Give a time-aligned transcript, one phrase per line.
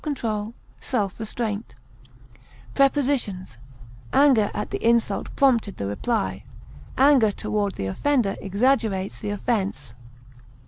[0.03, 0.51] gentleness,
[0.93, 1.63] love, peaceableness,
[2.73, 3.59] Prepositions:
[4.11, 6.43] Anger at the insult prompted the reply.
[6.97, 9.93] Anger toward the offender exaggerates the offense.